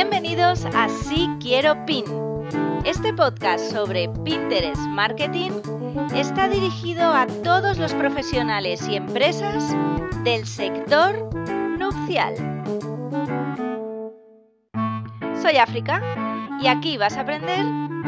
[0.00, 2.04] Bienvenidos a Sí Quiero Pin.
[2.84, 5.50] Este podcast sobre Pinterest Marketing
[6.14, 9.74] está dirigido a todos los profesionales y empresas
[10.22, 11.34] del sector
[11.80, 12.32] nupcial.
[15.42, 16.00] Soy África
[16.60, 17.64] y aquí vas a aprender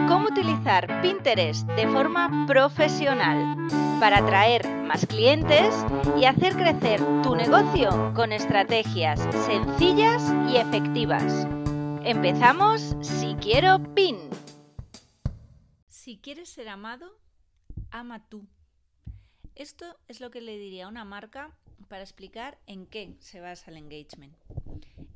[0.07, 3.57] cómo utilizar Pinterest de forma profesional
[3.99, 5.85] para atraer más clientes
[6.17, 11.49] y hacer crecer tu negocio con estrategias sencillas y efectivas.
[12.05, 14.17] Empezamos Si quiero PIN.
[15.89, 17.21] Si quieres ser amado,
[17.91, 18.49] ama tú.
[19.55, 21.55] Esto es lo que le diría a una marca
[21.89, 24.35] para explicar en qué se basa el engagement.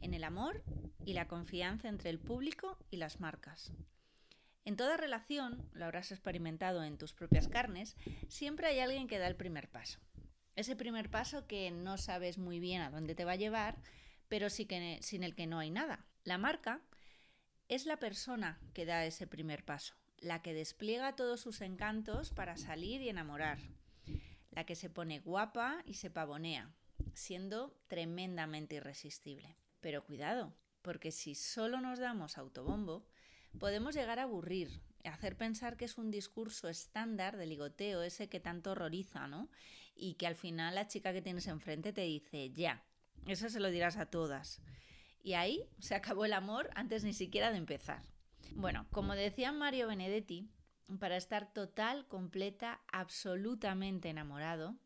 [0.03, 0.63] En el amor
[1.07, 3.73] y la confianza entre el público y las marcas.
[4.67, 7.97] En toda relación, lo habrás experimentado en tus propias carnes,
[8.29, 10.01] siempre hay alguien que da el primer paso.
[10.55, 13.79] Ese primer paso que no sabes muy bien a dónde te va a llevar,
[14.29, 16.07] pero sí que, sin el que no hay nada.
[16.25, 16.81] La marca
[17.69, 22.57] es la persona que da ese primer paso, la que despliega todos sus encantos para
[22.57, 23.59] salir y enamorar,
[24.51, 26.75] la que se pone guapa y se pavonea,
[27.13, 29.59] siendo tremendamente irresistible.
[29.83, 33.07] Pero cuidado, porque si solo nos damos autobombo,
[33.59, 38.41] podemos llegar a aburrir, hacer pensar que es un discurso estándar de ligoteo, ese que
[38.41, 39.51] tanto horroriza, ¿no?
[39.95, 42.83] Y que al final la chica que tienes enfrente te dice, ya,
[43.27, 44.63] eso se lo dirás a todas.
[45.25, 48.03] Y ahí se acabó el amor antes ni siquiera de empezar.
[48.53, 50.51] Bueno, como decía Mario Benedetti,
[51.01, 54.77] para estar total, completa, absolutamente enamorado,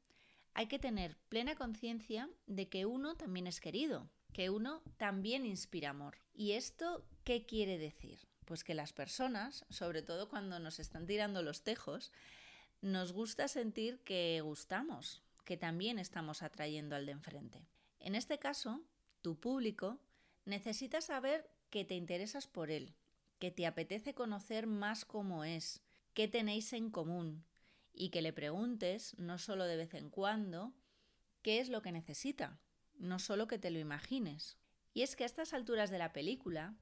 [0.55, 5.91] hay que tener plena conciencia de que uno también es querido, que uno también inspira
[5.91, 6.19] amor.
[6.35, 8.21] ¿Y esto qué quiere decir?
[8.45, 12.13] Pues que las personas, sobre todo cuando nos están tirando los tejos,
[12.81, 17.67] nos gusta sentir que gustamos, que también estamos atrayendo al de enfrente.
[17.99, 18.81] En este caso,
[19.21, 19.99] tu público
[20.49, 22.95] necesita saber que te interesas por él,
[23.39, 25.83] que te apetece conocer más cómo es,
[26.15, 27.45] qué tenéis en común,
[27.93, 30.73] y que le preguntes, no solo de vez en cuando,
[31.43, 32.61] qué es lo que necesita,
[32.95, 34.57] no solo que te lo imagines.
[34.95, 36.75] Y es que a estas alturas de la película,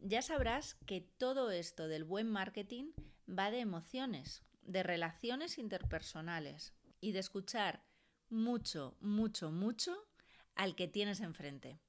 [0.00, 2.92] ya sabrás que todo esto del buen marketing
[3.28, 7.82] va de emociones, de relaciones interpersonales y de escuchar
[8.30, 10.06] mucho, mucho, mucho
[10.54, 11.80] al que tienes enfrente.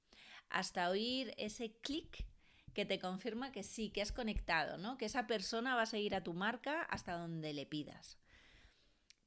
[0.49, 2.25] Hasta oír ese clic
[2.73, 4.97] que te confirma que sí, que has conectado, ¿no?
[4.97, 8.17] Que esa persona va a seguir a tu marca hasta donde le pidas.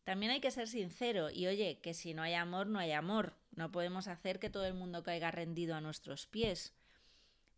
[0.05, 3.37] También hay que ser sincero y oye, que si no hay amor, no hay amor.
[3.55, 6.75] No podemos hacer que todo el mundo caiga rendido a nuestros pies.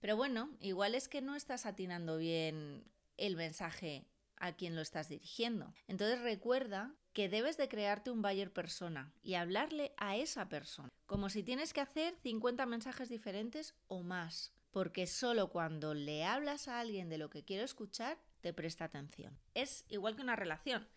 [0.01, 2.85] Pero bueno, igual es que no estás atinando bien
[3.17, 4.05] el mensaje
[4.37, 5.73] a quien lo estás dirigiendo.
[5.87, 11.31] Entonces recuerda que debes de crearte un buyer persona y hablarle a esa persona, como
[11.31, 16.81] si tienes que hacer 50 mensajes diferentes o más, porque solo cuando le hablas a
[16.81, 19.39] alguien de lo que quiero escuchar, te presta atención.
[19.55, 20.89] Es igual que una relación.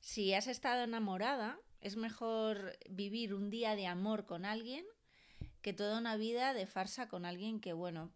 [0.00, 4.84] Si has estado enamorada, es mejor vivir un día de amor con alguien
[5.62, 8.12] que toda una vida de farsa con alguien que, bueno,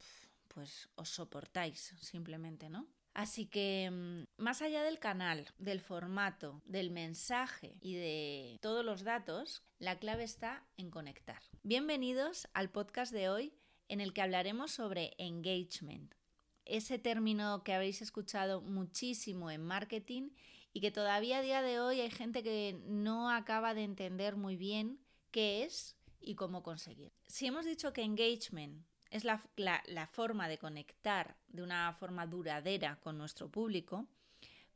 [0.49, 2.87] pues os soportáis simplemente, ¿no?
[3.15, 9.03] Así que mm, más allá del canal, del formato, del mensaje y de todos los
[9.03, 11.43] datos, la clave está en conectar.
[11.62, 13.54] Bienvenidos al podcast de hoy
[13.88, 16.15] en el que hablaremos sobre engagement,
[16.65, 20.31] ese término que habéis escuchado muchísimo en marketing
[20.72, 24.56] y que todavía a día de hoy hay gente que no acaba de entender muy
[24.56, 25.00] bien
[25.32, 27.12] qué es y cómo conseguir.
[27.26, 29.38] Si hemos dicho que engagement es la,
[30.06, 34.06] forma de conectar de una forma duradera con nuestro público,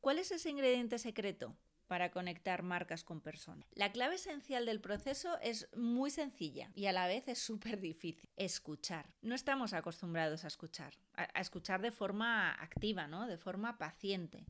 [0.01, 1.57] ¿cuál es ese ingrediente secreto?
[1.87, 3.69] para conectar marcas con personas.
[3.75, 8.27] La clave esencial del proceso es muy sencilla y a la vez es súper difícil.
[8.37, 9.15] Escuchar.
[9.21, 13.27] No estamos acostumbrados a escuchar, a, escuchar de forma activa, ¿no?
[13.27, 14.47] De forma paciente.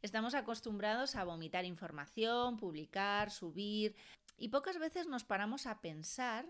[0.00, 3.96] Estamos acostumbrados a vomitar información, publicar, subir
[4.36, 6.46] y pocas veces nos paramos a pensar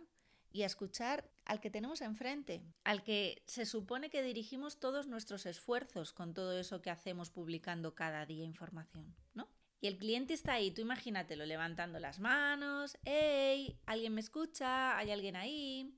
[0.53, 5.47] y a escuchar al que tenemos enfrente, al que se supone que dirigimos todos nuestros
[5.47, 9.49] esfuerzos con todo eso que hacemos publicando cada día información, ¿no?
[9.81, 13.79] Y el cliente está ahí, tú imagínatelo, levantando las manos, ¡hey!
[13.87, 14.97] ¿Alguien me escucha?
[14.99, 15.95] ¿Hay alguien ahí?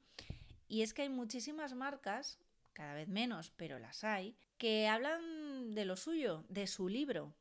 [0.69, 2.39] Y es que hay muchísimas marcas,
[2.73, 7.35] cada vez menos, pero las hay, que hablan de lo suyo, de su libro.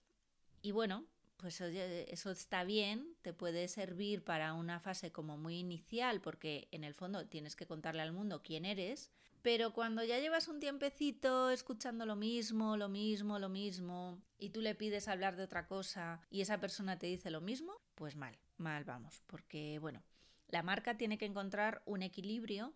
[0.64, 1.06] Y bueno,
[1.42, 6.84] pues eso está bien, te puede servir para una fase como muy inicial, porque en
[6.84, 9.12] el fondo tienes que contarle al mundo quién eres,
[9.42, 14.62] pero cuando ya llevas un tiempecito escuchando lo mismo, lo mismo, lo mismo, y tú
[14.62, 18.38] le pides hablar de otra cosa y esa persona te dice lo mismo, pues mal,
[18.58, 20.04] mal vamos, porque bueno,
[20.48, 22.74] la marca tiene que encontrar un equilibrio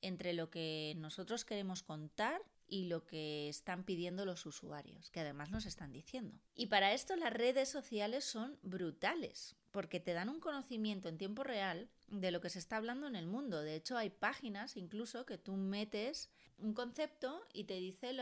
[0.00, 5.50] entre lo que nosotros queremos contar y lo que están pidiendo los usuarios, que además
[5.50, 6.38] nos están diciendo.
[6.54, 11.44] Y para esto las redes sociales son brutales, porque te dan un conocimiento en tiempo
[11.44, 13.62] real de lo que se está hablando en el mundo.
[13.62, 18.16] De hecho, hay páginas incluso que tú metes un concepto y te dice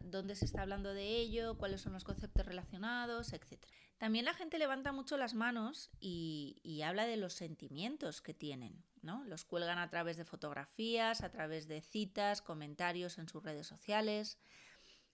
[0.00, 3.64] dónde se está hablando de ello, cuáles son los conceptos relacionados, etc.
[4.00, 8.82] También la gente levanta mucho las manos y, habla de los sentimientos que tienen.
[9.02, 9.22] ¿no?
[9.24, 14.38] Los cuelgan a través de fotografías, a través de citas, comentarios en sus redes sociales.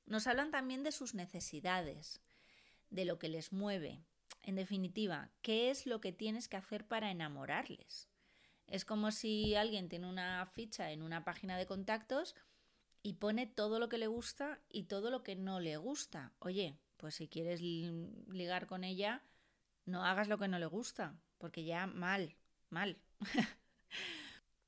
[0.05, 2.21] Nos hablan también de sus necesidades,
[2.91, 4.05] de lo que les mueve.
[4.45, 8.09] En definitiva, ¿qué es lo que tienes que hacer para enamorarles?
[8.69, 12.37] Es como si alguien tiene una ficha en una página de contactos
[13.03, 16.33] y pone todo lo que le gusta y todo lo que no le gusta.
[16.39, 19.23] Oye, pues si quieres ligar con ella,
[19.85, 22.37] no hagas lo que no le gusta, porque ya mal,
[22.71, 22.99] mal.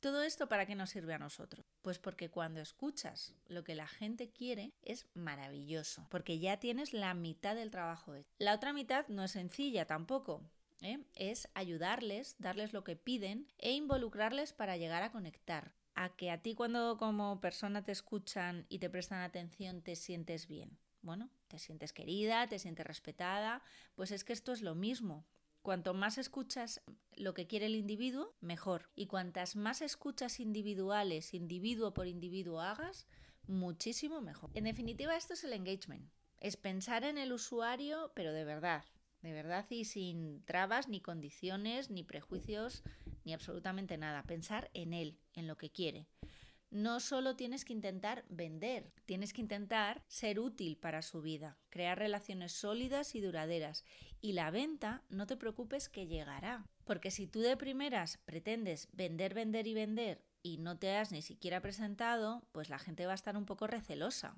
[0.00, 1.66] Todo esto para qué nos sirve a nosotros?
[1.82, 7.14] Pues porque cuando escuchas lo que la gente quiere es maravilloso, porque ya tienes la
[7.14, 8.30] mitad del trabajo hecho.
[8.38, 10.48] La otra mitad no es sencilla tampoco,
[10.82, 11.00] ¿eh?
[11.16, 15.75] es ayudarles, darles lo que piden e involucrarles para llegar a conectar.
[15.96, 20.46] A que a ti cuando como persona te escuchan y te prestan atención te sientes
[20.46, 20.78] bien.
[21.02, 23.62] Bueno, te sientes querida, te sientes respetada,
[23.94, 25.26] pues es que esto es lo mismo.
[25.62, 26.80] Cuanto más escuchas
[27.14, 28.90] lo que quiere el individuo, mejor.
[28.94, 33.06] Y cuantas más escuchas individuales, individuo por individuo hagas,
[33.46, 34.50] muchísimo mejor.
[34.54, 36.10] En definitiva, esto es el engagement.
[36.38, 38.84] Es pensar en el usuario, pero de verdad,
[39.22, 42.84] de verdad y sin trabas, ni condiciones, ni prejuicios,
[43.24, 44.22] ni absolutamente nada.
[44.22, 46.06] Pensar en él, en lo que quiere.
[46.70, 51.98] No solo tienes que intentar vender, tienes que intentar ser útil para su vida, crear
[51.98, 53.86] relaciones sólidas y duraderas.
[54.20, 56.66] Y la venta, no te preocupes que llegará.
[56.84, 61.22] Porque si tú de primeras pretendes vender, vender y vender y no te has ni
[61.22, 64.36] siquiera presentado, pues la gente va a estar un poco recelosa.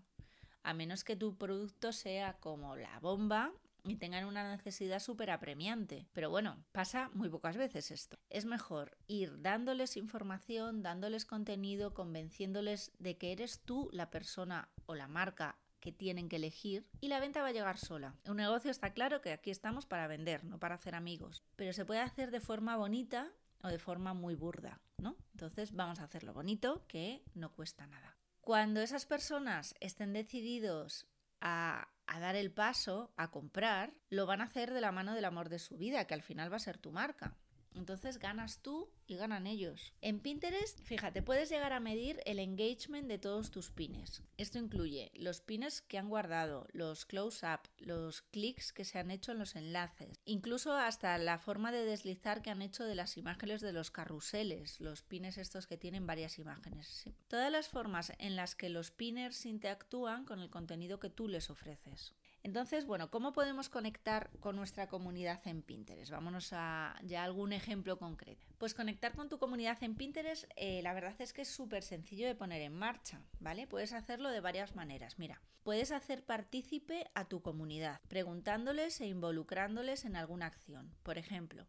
[0.63, 3.53] A menos que tu producto sea como la bomba
[3.85, 6.07] y tengan una necesidad súper apremiante.
[6.13, 8.19] Pero bueno, pasa muy pocas veces esto.
[8.29, 14.95] Es mejor ir dándoles información, dándoles contenido, convenciéndoles de que eres tú la persona o
[14.95, 18.15] la marca que tienen que elegir y la venta va a llegar sola.
[18.29, 21.85] Un negocio está claro que aquí estamos para vender, no para hacer amigos, pero se
[21.85, 23.33] puede hacer de forma bonita
[23.63, 25.17] o de forma muy burda, ¿no?
[25.33, 28.17] Entonces vamos a hacerlo bonito que no cuesta nada.
[28.41, 31.07] Cuando esas personas estén decididos
[31.41, 35.25] a a dar el paso a comprar, lo van a hacer de la mano del
[35.25, 37.37] amor de su vida, que al final va a ser tu marca.
[37.75, 39.93] Entonces ganas tú y ganan ellos.
[40.01, 44.23] En Pinterest, fíjate, puedes llegar a medir el engagement de todos tus pines.
[44.37, 49.33] Esto incluye los pines que han guardado, los close-up, los clics que se han hecho
[49.33, 53.61] en los enlaces, incluso hasta la forma de deslizar que han hecho de las imágenes
[53.61, 57.05] de los carruseles, los pines estos que tienen varias imágenes.
[57.29, 61.51] Todas las formas en las que los pinners interactúan con el contenido que tú les
[61.51, 62.15] ofreces.
[62.43, 66.11] Entonces, bueno, ¿cómo podemos conectar con nuestra comunidad en Pinterest?
[66.11, 68.47] Vámonos a ya algún ejemplo concreto.
[68.57, 72.27] Pues conectar con tu comunidad en Pinterest, eh, la verdad es que es súper sencillo
[72.27, 73.67] de poner en marcha, ¿vale?
[73.67, 75.19] Puedes hacerlo de varias maneras.
[75.19, 80.95] Mira, puedes hacer partícipe a tu comunidad, preguntándoles e involucrándoles en alguna acción.
[81.03, 81.67] Por ejemplo,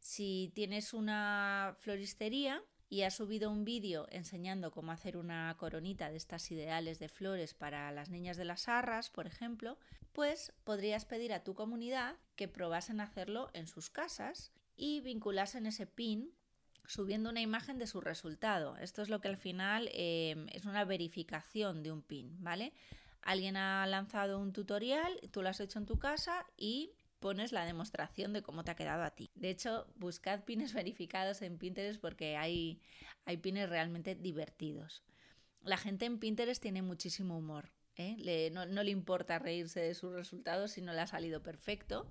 [0.00, 6.16] si tienes una floristería, y ha subido un vídeo enseñando cómo hacer una coronita de
[6.16, 9.78] estas ideales de flores para las niñas de las arras, por ejemplo,
[10.12, 15.86] pues podrías pedir a tu comunidad que probasen hacerlo en sus casas y vinculasen ese
[15.86, 16.32] pin
[16.84, 18.76] subiendo una imagen de su resultado.
[18.78, 22.72] Esto es lo que al final em, es una verificación de un pin, ¿vale?
[23.22, 27.64] Alguien ha lanzado un tutorial, tú lo has hecho en tu casa y pones la
[27.64, 29.30] demostración de cómo te ha quedado a ti.
[29.34, 32.80] De hecho, buscad pines verificados en Pinterest porque hay,
[33.26, 35.02] hay pines realmente divertidos.
[35.62, 37.70] La gente en Pinterest tiene muchísimo humor.
[37.96, 38.50] ¿eh?
[38.50, 42.10] no, le importa reírse de sus resultados si no le ha salido perfecto.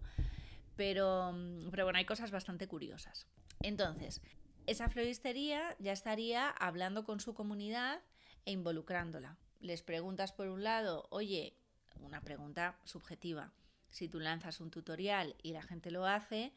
[0.76, 1.36] Pero,
[1.72, 3.28] pero bueno, hay cosas bastante curiosas.
[3.62, 4.22] Entonces,
[4.66, 8.02] esa floristería ya estaría hablando con su comunidad
[8.46, 9.38] e involucrándola.
[9.60, 11.58] Les preguntas por un lado, oye,
[12.00, 13.52] una pregunta subjetiva,
[13.90, 16.54] si tú lanzas un tutorial y la gente lo hace,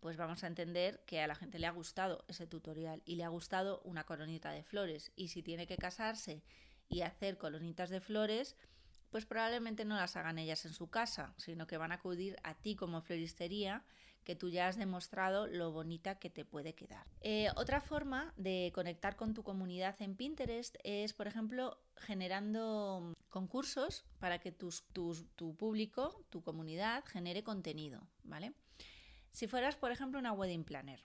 [0.00, 3.24] pues vamos a entender que a la gente le ha gustado ese tutorial y le
[3.24, 5.12] ha gustado una coronita de flores.
[5.16, 6.42] Y si tiene que casarse
[6.88, 8.56] y hacer colonitas de flores,
[9.10, 12.54] pues probablemente no las hagan ellas en su casa, sino que van a acudir a
[12.54, 13.84] ti como floristería,
[14.28, 17.06] que tú ya has demostrado lo bonita que te puede quedar.
[17.22, 24.04] Eh, otra forma de conectar con tu comunidad en Pinterest es, por ejemplo, generando concursos
[24.18, 28.52] para que tu público, tu comunidad, genere contenido, ¿vale?
[29.30, 31.02] Si fueras, por ejemplo, una wedding planner,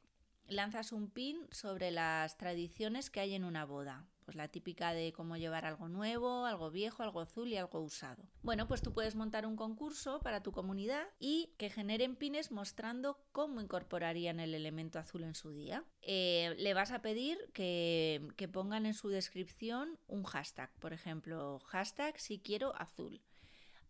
[0.47, 4.07] lanzas un pin sobre las tradiciones que hay en una boda.
[4.25, 8.23] Pues la típica de cómo llevar algo nuevo, algo viejo, algo azul y algo usado.
[8.41, 13.19] Bueno, pues tú puedes montar un concurso para tu comunidad y que generen pines mostrando
[13.33, 15.83] cómo incorporarían el elemento azul en su día.
[16.01, 21.59] Eh, le vas a pedir que, que pongan en su descripción un hashtag, por ejemplo,
[21.59, 23.21] hashtag si quiero azul.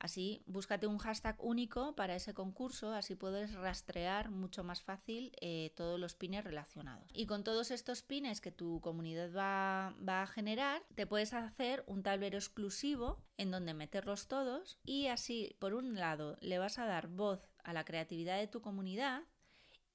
[0.04, 5.72] Así, búscate un hashtag único para ese concurso, así puedes rastrear mucho más fácil eh,
[5.78, 7.10] todos los pines relacionados.
[7.14, 11.86] Y con todos estos pines que tu comunidad va, va a generar, te puedes hacer
[11.88, 16.86] un tablero exclusivo en donde meterlos todos y así, por un lado, le vas a
[16.86, 19.24] dar voz a la creatividad de tu comunidad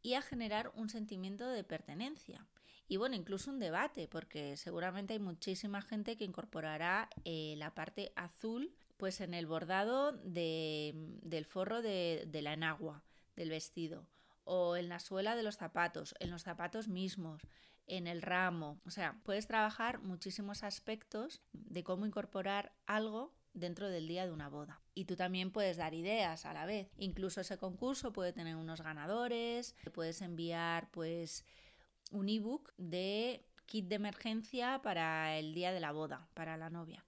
[0.00, 2.47] y a generar un sentimiento de pertenencia.
[2.87, 8.11] Y bueno, incluso un debate, porque seguramente hay muchísima gente que incorporará eh, la parte
[8.17, 13.05] azul pues en el bordado del forro de, la enagua
[13.37, 14.07] del vestido
[14.45, 17.43] o en la suela de los zapatos, en los zapatos mismos,
[17.87, 18.81] en el ramo.
[18.85, 24.49] O sea, puedes trabajar muchísimos aspectos de cómo incorporar algo dentro del día de una
[24.49, 24.81] boda.
[24.95, 26.90] Y tú también puedes dar ideas a la vez.
[26.97, 31.45] Incluso ese concurso puede tener unos ganadores, puedes enviar pues
[32.11, 37.05] un ebook de kit de emergencia para el día de la boda, para la novia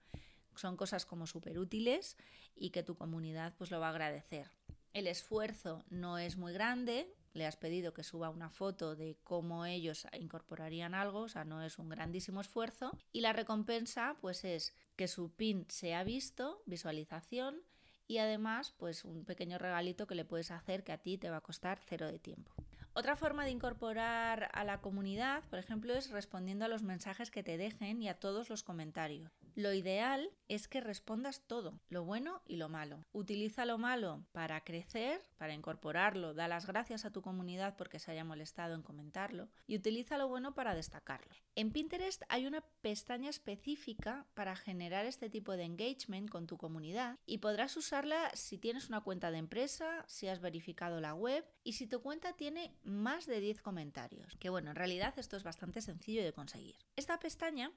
[0.60, 2.16] son cosas como súper útiles
[2.54, 4.50] y que tu comunidad pues lo va a agradecer.
[4.92, 9.64] El esfuerzo no es muy grande, le has pedido que suba una foto de cómo
[9.64, 12.96] ellos incorporarían algo, o sea, no es un grandísimo esfuerzo.
[13.12, 17.62] Y la recompensa, pues es que su pin sea visto, visualización
[18.08, 21.36] y además, pues un pequeño regalito que le puedes hacer que a ti te va
[21.36, 22.52] a costar cero de tiempo.
[22.92, 27.44] Otra forma de incorporar a la comunidad, por ejemplo, es respondiendo a los mensajes que
[27.44, 29.30] te dejen y a todos los comentarios.
[29.54, 33.04] Lo ideal es que respondas todo, lo bueno y lo malo.
[33.12, 38.10] Utiliza lo malo para crecer, para incorporarlo, da las gracias a tu comunidad porque se
[38.10, 41.34] haya molestado en comentarlo y utiliza lo bueno para destacarlo.
[41.54, 47.18] En Pinterest hay una pestaña específica para generar este tipo de engagement con tu comunidad
[47.26, 51.74] y podrás usarla si tienes una cuenta de empresa, si has verificado la web y
[51.74, 54.36] si tu cuenta tiene más de 10 comentarios.
[54.38, 56.76] Que bueno, en realidad esto es bastante sencillo de conseguir.
[56.96, 57.72] Esta pestaña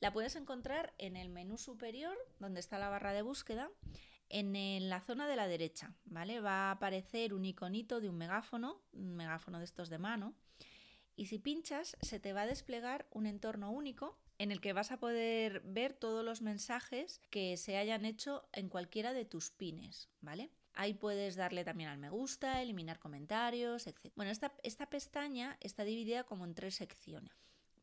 [0.00, 3.70] la puedes encontrar en el menú superior, donde está la barra de búsqueda,
[4.30, 6.40] en la zona de la derecha, ¿vale?
[6.40, 10.34] Va a aparecer un iconito de un megáfono, un megáfono de estos de mano,
[11.16, 14.92] y si pinchas se te va a desplegar un entorno único en el que vas
[14.92, 20.08] a poder ver todos los mensajes que se hayan hecho en cualquiera de tus pines,
[20.20, 20.52] ¿vale?
[20.74, 24.12] Ahí puedes darle también al me gusta, eliminar comentarios, etc.
[24.14, 27.32] Bueno, esta, esta pestaña está dividida como en tres secciones.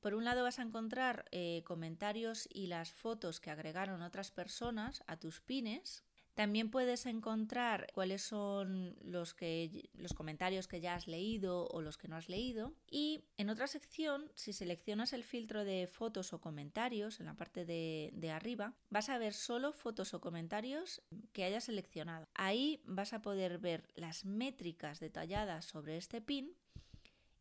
[0.06, 5.04] Por un lado vas a encontrar eh, comentarios y las fotos que agregaron otras personas
[5.08, 6.04] a tus pines.
[6.36, 11.98] También puedes encontrar cuáles son los, que, los comentarios que ya has leído o los
[11.98, 12.76] que no has leído.
[12.88, 17.66] Y en otra sección, si seleccionas el filtro de fotos o comentarios en la parte
[17.66, 21.02] de, de arriba, vas a ver solo fotos o comentarios
[21.34, 22.28] que hayas seleccionado.
[22.36, 26.56] Ahí vas a poder ver las métricas detalladas sobre este pin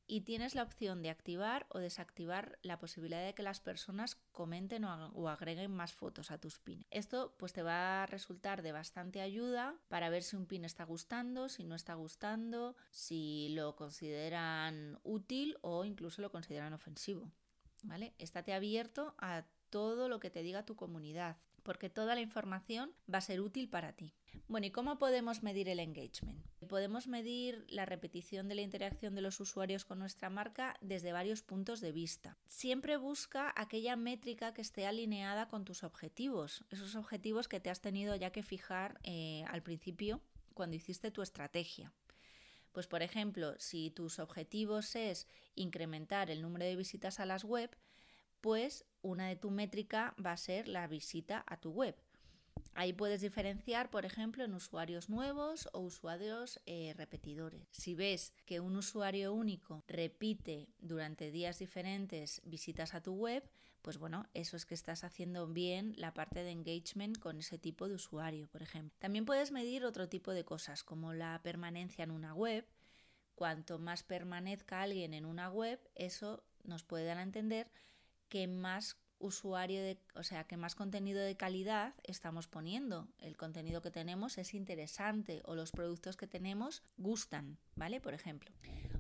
[0.07, 4.85] y tienes la opción de activar o desactivar la posibilidad de que las personas comenten
[4.85, 6.87] o, agreguen más fotos a tus pines.
[6.91, 10.85] Esto pues te va a resultar de bastante ayuda para ver si un pin está
[10.85, 17.31] gustando, si no está gustando, si lo consideran útil o incluso lo consideran ofensivo.
[17.83, 18.15] ¿Vale?
[18.19, 23.19] Estate abierto a todo lo que te diga tu comunidad, porque toda la información va
[23.19, 24.15] a ser útil para ti.
[24.47, 26.45] Bueno, ¿y cómo podemos medir el engagement?
[26.69, 31.43] Podemos medir la repetición de la interacción de los usuarios con nuestra marca desde varios
[31.43, 32.37] puntos de vista.
[32.47, 37.81] Siempre busca aquella métrica que esté alineada con tus objetivos, esos objetivos que te has
[37.81, 40.21] tenido ya que fijar eh, al principio
[40.53, 41.93] cuando hiciste tu estrategia.
[42.73, 47.71] Pues por ejemplo, si tus objetivos es incrementar el número de visitas a las web,
[48.45, 51.97] pues una de tu métrica va a ser la visita a tu web.
[52.75, 57.67] Ahí puedes diferenciar, por ejemplo, en usuarios nuevos o usuarios eh, repetidores.
[57.71, 63.49] Si ves que un usuario único repite durante días diferentes visitas a tu web,
[63.81, 67.89] pues bueno, eso es que estás haciendo bien la parte de engagement con ese tipo
[67.89, 68.95] de usuario, por ejemplo.
[68.99, 72.67] También puedes medir otro tipo de cosas, como la permanencia en una web.
[73.37, 77.71] Cuanto más permanezca alguien en una web, eso nos puede dar a entender
[78.35, 83.07] que más usuario de, o sea, qué más contenido de calidad estamos poniendo.
[83.21, 88.01] El contenido que tenemos es interesante o los productos que tenemos gustan, ¿vale?
[88.01, 88.51] Por ejemplo.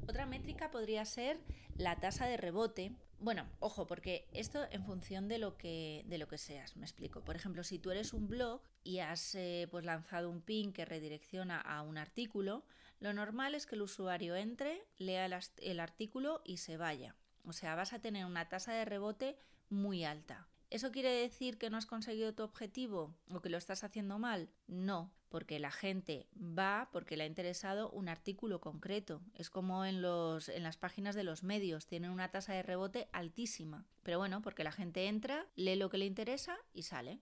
[0.07, 1.41] Otra métrica podría ser
[1.77, 2.93] la tasa de rebote.
[3.19, 7.25] Bueno, ojo, porque esto en función de lo que, de lo que seas, me explico.
[7.25, 10.85] Por ejemplo, si tú eres un blog y has eh, pues lanzado un pin que
[10.85, 12.65] redirecciona a un artículo,
[13.01, 17.17] lo normal es que el usuario entre, lea el artículo y se vaya.
[17.45, 19.37] O sea, vas a tener una tasa de rebote
[19.69, 20.49] muy alta.
[20.71, 24.49] ¿Eso quiere decir que no has conseguido tu objetivo o que lo estás haciendo mal?
[24.67, 29.21] No, porque la gente va porque le ha interesado un artículo concreto.
[29.35, 33.09] Es como en, los, en las páginas de los medios, tienen una tasa de rebote
[33.13, 33.87] altísima.
[34.03, 37.21] Pero bueno, porque la gente entra, lee lo que le interesa y sale.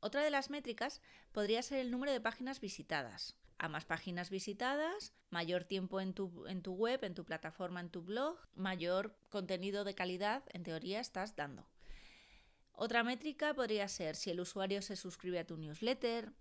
[0.00, 1.00] Otra de las métricas
[1.30, 3.36] podría ser el número de páginas visitadas.
[3.62, 7.90] A más páginas visitadas, mayor tiempo en tu, en tu web, en tu plataforma, en
[7.90, 11.68] tu blog, mayor contenido de calidad, en teoría, estás dando.
[12.72, 16.32] Otra métrica podría ser si el usuario se suscribe a tu newsletter,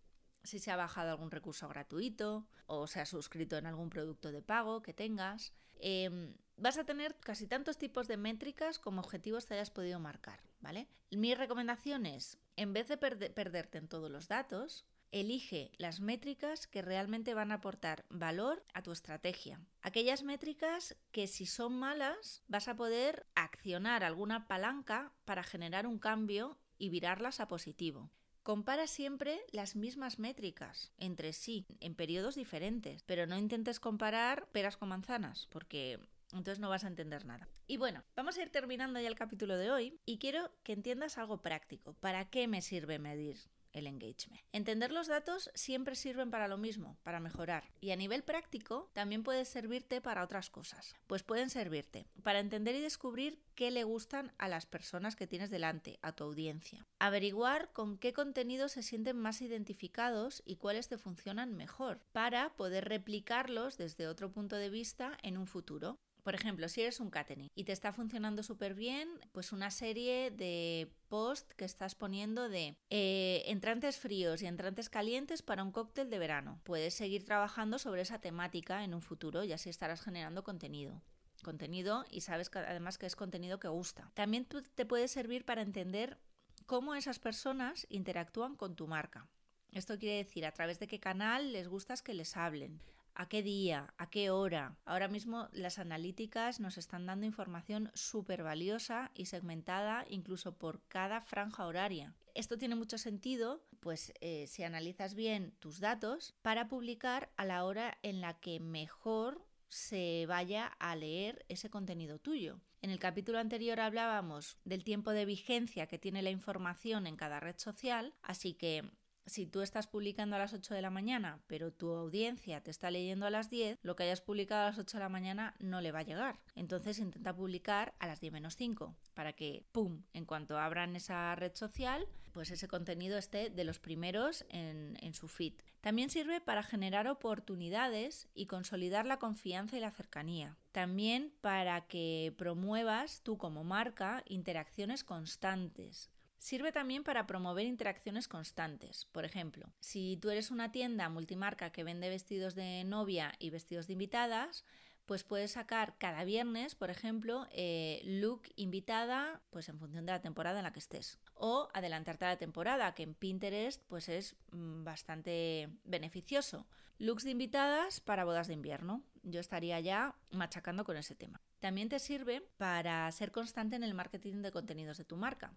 [0.43, 4.41] si se ha bajado algún recurso gratuito o se ha suscrito en algún producto de
[4.41, 5.53] pago que tengas.
[5.75, 10.41] Em, vas a tener casi tantos tipos de métricas como objetivos te hayas podido marcar,
[10.59, 10.87] ¿vale?
[11.11, 16.81] Mi recomendación es, en vez de perderte en todos los datos, elige las métricas que
[16.81, 19.59] realmente van a aportar valor a tu estrategia.
[19.81, 25.99] Aquellas métricas que si son malas vas a poder accionar alguna palanca para generar un
[25.99, 28.09] cambio y virarlas a positivo.
[28.43, 34.77] Compara siempre las mismas métricas entre sí, en periodos diferentes, pero no intentes comparar peras
[34.77, 35.99] con manzanas, porque
[36.31, 37.47] entonces no vas a entender nada.
[37.67, 41.19] Y bueno, vamos a ir terminando ya el capítulo de hoy y quiero que entiendas
[41.19, 41.93] algo práctico.
[41.93, 43.37] ¿Para qué me sirve medir?
[43.73, 44.41] El engagement.
[44.51, 47.71] Entender los datos siempre sirven para lo mismo, para mejorar.
[47.79, 50.95] Y a nivel práctico también puede servirte para otras cosas.
[51.07, 55.49] Pues pueden servirte para entender y descubrir qué le gustan a las personas que tienes
[55.49, 56.85] delante, a tu audiencia.
[56.99, 62.87] Averiguar con qué contenidos se sienten más identificados y cuáles te funcionan mejor, para poder
[62.87, 65.99] replicarlos desde otro punto de vista en un futuro.
[66.23, 70.29] Por ejemplo, si eres un catering y te está funcionando súper bien, pues una serie
[70.29, 76.09] de post que estás poniendo de eh, entrantes fríos y entrantes calientes para un cóctel
[76.09, 76.59] de verano.
[76.63, 81.01] Puedes seguir trabajando sobre esa temática en un futuro y así estarás generando contenido
[81.41, 84.11] contenido y sabes que además que es contenido que gusta.
[84.13, 86.19] También te puede servir para entender
[86.65, 89.27] cómo esas personas interactúan con tu marca.
[89.71, 92.81] Esto quiere decir a través de qué canal les gustas que les hablen,
[93.15, 94.77] a qué día, a qué hora.
[94.85, 101.21] Ahora mismo las analíticas nos están dando información súper valiosa y segmentada incluso por cada
[101.21, 102.13] franja horaria.
[102.33, 107.65] Esto tiene mucho sentido, pues eh, si analizas bien tus datos, para publicar a la
[107.65, 112.59] hora en la que mejor se vaya a leer ese contenido tuyo.
[112.81, 117.39] En el capítulo anterior hablábamos del tiempo de vigencia que tiene la información en cada
[117.39, 118.83] red social, así que
[119.31, 122.91] si tú estás publicando a las 8 de la mañana, pero tu audiencia te está
[122.91, 125.79] leyendo a las 10, lo que hayas publicado a las 8 de la mañana no
[125.79, 126.39] le va a llegar.
[126.55, 131.33] Entonces intenta publicar a las 10 menos 5 para que, ¡pum!, en cuanto abran esa
[131.35, 135.53] red social, pues ese contenido esté de los primeros en, en su feed.
[135.79, 140.57] También sirve para generar oportunidades y consolidar la confianza y la cercanía.
[140.71, 149.05] También para que promuevas tú como marca interacciones constantes Sirve también para promover interacciones constantes.
[149.11, 153.85] Por ejemplo, si tú eres una tienda multimarca que vende vestidos de novia y vestidos
[153.85, 154.65] de invitadas,
[155.05, 160.23] pues puedes sacar cada viernes, por ejemplo, eh, look invitada, pues en función de la
[160.23, 161.19] temporada en la que estés.
[161.35, 166.65] O adelantarte a la temporada, que en Pinterest pues es mm, bastante beneficioso.
[166.97, 169.03] Looks de invitadas para bodas de invierno.
[169.21, 171.39] Yo estaría ya machacando con ese tema.
[171.59, 175.53] También te sirve para ser constante en el marketing de contenidos de tu marca.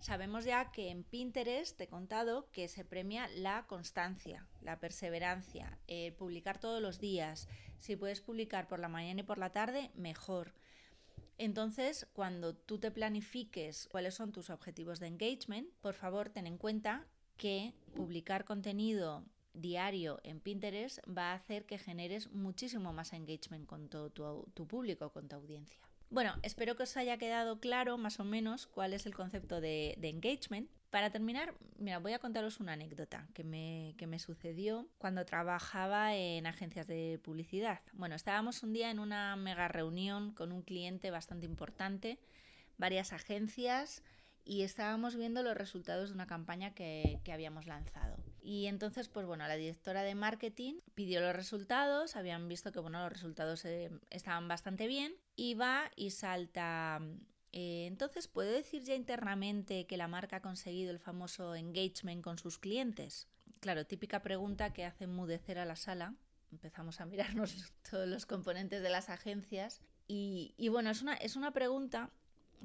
[0.00, 5.78] Sabemos ya que en Pinterest te he contado que se premia la constancia, la perseverancia,
[5.86, 7.48] el publicar todos los días.
[7.78, 10.52] Si puedes publicar por la mañana y por la tarde, mejor.
[11.38, 16.56] Entonces, cuando tú te planifiques cuáles son tus objetivos de engagement, por favor ten en
[16.56, 17.06] cuenta
[17.36, 23.88] que publicar contenido diario en Pinterest va a hacer que generes muchísimo más engagement con
[23.88, 24.10] todo
[24.54, 25.85] tu público, con tu audiencia.
[26.08, 29.98] Bueno, espero que os haya quedado claro más o menos cuál es el concepto de,
[30.02, 30.70] engagement.
[30.90, 36.14] Para terminar, mira, voy a contaros una anécdota que me, que me sucedió cuando trabajaba
[36.14, 37.80] en agencias de publicidad.
[37.92, 42.20] Bueno, estábamos un día en una mega reunión con un cliente bastante importante,
[42.78, 44.02] varias agencias,
[44.44, 48.16] y estábamos viendo los resultados de una campaña que, que, habíamos lanzado.
[48.40, 53.02] Y entonces, pues bueno, la directora de marketing pidió los resultados, habían visto que bueno,
[53.02, 57.00] los resultados eh, estaban bastante bien, y va y salta
[57.52, 62.36] Eh, entonces, ¿puedo decir ya internamente que la marca ha conseguido el famoso engagement con
[62.36, 63.28] sus clientes?
[63.60, 66.14] Claro, típica pregunta que hace mudecer a la sala.
[66.52, 69.80] Empezamos a mirarnos todos los componentes de las agencias.
[70.06, 72.10] Y, bueno, es una, es una pregunta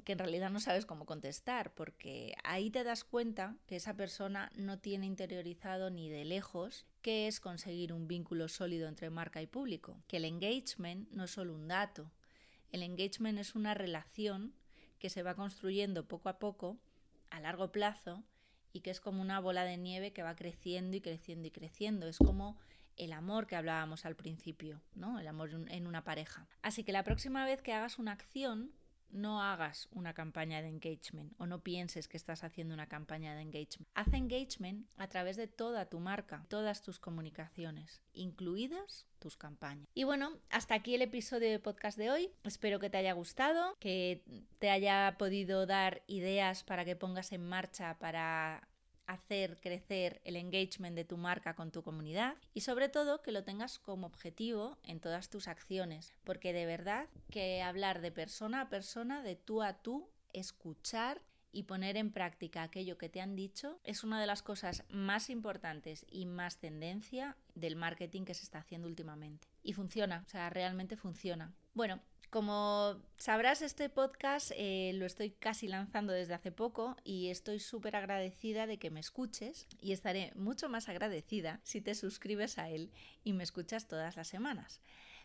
[0.04, 4.50] que en realidad no sabes cómo contestar, porque ahí te das cuenta que esa persona
[4.56, 9.46] no tiene interiorizado ni de lejos qué es conseguir un vínculo sólido entre marca y
[9.46, 12.10] público, que el engagement no es solo un dato,
[12.72, 14.54] el engagement es una relación
[14.98, 16.78] que se va construyendo poco a poco,
[17.30, 18.24] a largo plazo,
[18.72, 22.08] y que es como una bola de nieve que va creciendo y creciendo y creciendo.
[22.08, 22.58] Es como
[22.96, 25.18] el amor que hablábamos al principio, ¿no?
[25.20, 26.46] El amor en una pareja.
[26.62, 28.72] Así que la próxima vez que hagas una acción,
[29.12, 33.42] no hagas una campaña de engagement o no pienses que estás haciendo una campaña de
[33.42, 33.88] engagement.
[33.94, 39.86] Haz engagement a través de toda tu marca, todas tus comunicaciones, incluidas tus campañas.
[39.94, 42.30] Y bueno, hasta aquí el episodio de podcast de hoy.
[42.42, 44.24] Espero que te haya gustado, que
[44.58, 48.68] te haya podido dar ideas para que pongas en marcha para
[49.06, 53.44] hacer crecer el engagement de tu marca con tu comunidad y sobre todo que lo
[53.44, 58.68] tengas como objetivo en todas tus acciones, porque de verdad que hablar de persona a
[58.68, 61.20] persona, de tú a tú, escuchar
[61.52, 65.28] y poner en práctica aquello que te han dicho es una de las cosas más
[65.28, 69.51] importantes y más tendencia del marketing que se está haciendo últimamente.
[69.62, 71.52] Y funciona, o sea, realmente funciona.
[71.74, 72.00] Bueno,
[72.32, 77.94] como sabrás, este podcast eh, lo estoy casi lanzando desde hace poco y estoy súper
[77.94, 82.90] agradecida de que me escuches y estaré mucho más agradecida si te suscribes a él
[83.22, 84.80] y me escuchas todas las semanas.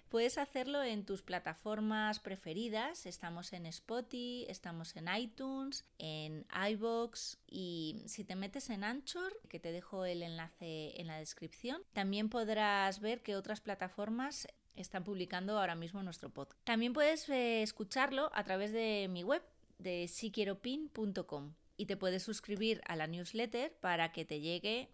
[0.10, 3.06] Puedes hacerlo en tus plataformas preferidas.
[3.06, 9.60] Estamos en Spotify, estamos en iTunes, en iBox y si te metes en Anchor, que
[9.60, 15.60] te dejo el enlace en la descripción, también podrás ver que otras plataformas están publicando
[15.60, 16.62] ahora mismo nuestro podcast.
[16.63, 19.43] También puedes eh, escucharlo a través de mi web
[19.78, 24.89] de siquieropin.com y te puedes suscribir a la newsletter para que te llegue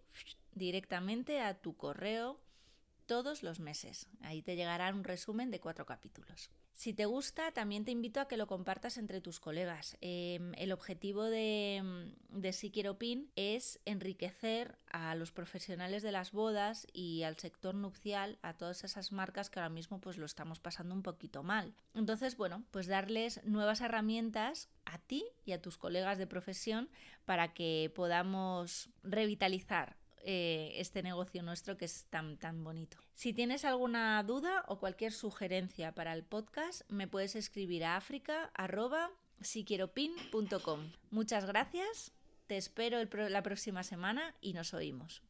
[0.52, 2.40] directamente a tu correo
[3.06, 4.08] todos los meses.
[4.20, 6.50] Ahí te llegará un resumen de cuatro capítulos.
[6.74, 9.96] Si te gusta, también te invito a que lo compartas entre tus colegas.
[10.00, 16.88] Em, el objetivo de, de Quiero Pin es enriquecer a los profesionales de las bodas
[16.92, 20.94] y al sector nupcial, a todas esas marcas que ahora mismo pues lo estamos pasando
[20.96, 21.74] un poquito mal.
[21.94, 26.90] Entonces, bueno, pues darles nuevas herramientas a ti y a tus colegas de profesión
[27.24, 32.96] para que podamos revitalizar eh, este negocio nuestro que es tan, tan bonito.
[33.12, 40.92] Si tienes alguna duda o cualquier sugerencia para el podcast, me puedes escribir a africa.siquieropin.com.
[41.10, 42.12] Muchas gracias,
[42.46, 45.22] te espero la próxima semana y nos oímos.